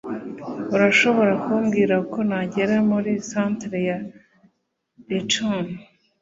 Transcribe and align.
Urashobora 0.75 1.31
kumbwira 1.43 1.93
uko 2.03 2.17
nagera 2.29 2.75
muri 2.89 3.11
Centre 3.29 3.77
ya 3.87 3.97
Lincoln? 5.07 5.65